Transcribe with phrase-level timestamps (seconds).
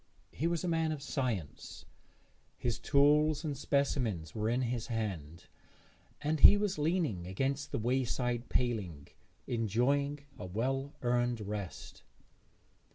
[0.31, 1.85] He was a man of science;
[2.57, 5.45] his tools and specimens were in his hand,
[6.21, 9.09] and he was leaning against the wayside paling,
[9.45, 12.01] enjoying a well earned rest.